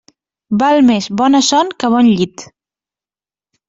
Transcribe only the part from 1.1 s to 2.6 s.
bona son que bon llit.